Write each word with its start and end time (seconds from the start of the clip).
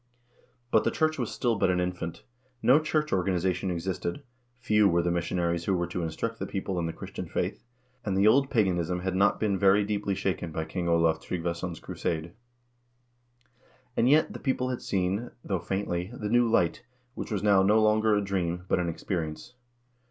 But 0.71 0.83
the 0.83 0.89
church 0.89 1.19
was 1.19 1.29
still 1.31 1.55
but 1.59 1.69
an 1.69 1.79
infant. 1.79 2.23
No 2.63 2.79
church 2.79 3.13
organization 3.13 3.69
existed, 3.69 4.23
few 4.57 4.87
were 4.89 5.03
the 5.03 5.11
missionaries 5.11 5.65
who 5.65 5.75
were 5.75 5.85
to 5.85 6.01
instruct 6.01 6.39
the 6.39 6.47
people 6.47 6.79
in 6.79 6.87
the 6.87 6.91
Christian 6.91 7.27
faith, 7.29 7.63
and 8.03 8.17
the 8.17 8.25
old 8.25 8.49
paganism 8.49 9.01
had 9.01 9.15
not 9.15 9.39
been 9.39 9.59
very 9.59 9.83
deeply 9.83 10.15
shaken 10.15 10.51
by 10.51 10.65
King 10.65 10.87
Olav 10.89 11.21
Tryggvason's 11.21 11.79
crusade. 11.79 12.33
And 13.95 14.09
yet, 14.09 14.33
the 14.33 14.39
people 14.39 14.69
had 14.69 14.81
seen, 14.81 15.29
though 15.45 15.59
faintly, 15.59 16.09
the 16.11 16.29
new 16.29 16.49
light, 16.49 16.81
which 17.13 17.29
was 17.29 17.43
now 17.43 17.61
no 17.61 17.79
longer 17.79 18.15
a 18.15 18.21
dream, 18.23 18.65
but 18.67 18.79
an 18.79 18.89
experience. 18.89 19.53